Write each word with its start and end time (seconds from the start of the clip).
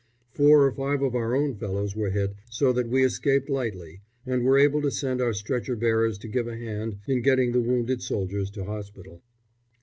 Four 0.33 0.65
or 0.65 0.71
five 0.71 1.03
of 1.03 1.13
our 1.13 1.35
own 1.35 1.53
fellows 1.53 1.95
were 1.95 2.09
hit, 2.09 2.33
so 2.49 2.73
that 2.73 2.89
we 2.89 3.05
escaped 3.05 3.51
lightly, 3.51 4.01
and 4.25 4.43
were 4.43 4.57
able 4.57 4.81
to 4.81 4.89
send 4.89 5.21
our 5.21 5.31
stretcher 5.31 5.75
bearers 5.75 6.17
to 6.17 6.27
give 6.27 6.47
a 6.47 6.57
hand 6.57 6.97
in 7.07 7.21
getting 7.21 7.51
the 7.51 7.61
wounded 7.61 8.01
soldiers 8.01 8.49
to 8.49 8.65
hospital. 8.65 9.21